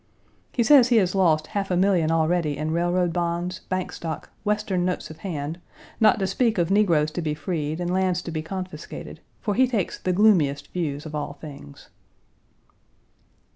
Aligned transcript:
He 0.51 0.63
says 0.63 0.87
he 0.87 0.95
has 0.97 1.13
lost 1.13 1.45
half 1.53 1.69
a 1.69 1.77
million 1.77 2.09
already 2.09 2.57
in 2.57 2.71
railroad 2.71 3.13
bonds, 3.13 3.59
bank 3.69 3.91
stock, 3.91 4.31
Western 4.43 4.83
notes 4.83 5.11
of 5.11 5.19
hand, 5.19 5.59
not 5.99 6.17
to 6.17 6.25
speak 6.25 6.57
of 6.57 6.71
negroes 6.71 7.11
to 7.11 7.21
be 7.21 7.35
freed, 7.35 7.79
and 7.79 7.93
lands 7.93 8.23
to 8.23 8.31
be 8.31 8.41
confiscated, 8.41 9.19
for 9.41 9.53
he 9.53 9.67
takes 9.67 9.99
the 9.99 10.11
gloomiest 10.11 10.69
views 10.73 11.05
of 11.05 11.13
all 11.13 11.33
things. 11.33 11.89